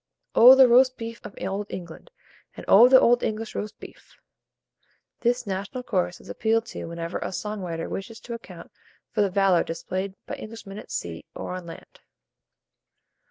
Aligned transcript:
"O 0.33 0.55
the 0.55 0.67
roast 0.67 0.97
beef 0.97 1.21
of 1.23 1.35
old 1.39 1.67
England, 1.69 2.09
And 2.57 2.65
O 2.67 2.87
the 2.89 2.99
old 2.99 3.21
English 3.21 3.53
roast 3.53 3.79
beef." 3.79 4.17
This 5.19 5.45
national 5.45 5.83
chorus 5.83 6.19
is 6.19 6.27
appealed 6.27 6.65
to 6.73 6.85
whenever 6.85 7.19
a 7.19 7.31
song 7.31 7.61
writer 7.61 7.87
wishes 7.87 8.19
to 8.21 8.33
account 8.33 8.71
for 9.11 9.21
the 9.21 9.29
valour 9.29 9.63
displayed 9.63 10.15
by 10.25 10.33
Englishmen 10.37 10.79
at 10.79 10.89
sea 10.89 11.23
or 11.35 11.53
on 11.53 11.67
land. 11.67 11.99